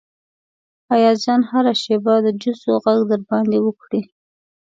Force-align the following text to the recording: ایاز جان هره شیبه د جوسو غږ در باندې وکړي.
ایاز 0.95 1.17
جان 1.23 1.41
هره 1.51 1.73
شیبه 1.81 2.15
د 2.25 2.27
جوسو 2.41 2.71
غږ 2.83 2.99
در 3.09 3.21
باندې 3.29 3.57
وکړي. 3.61 4.01